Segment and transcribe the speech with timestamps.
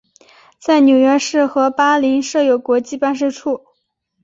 [0.57, 3.67] 在纽约市和巴林设有国际办事处。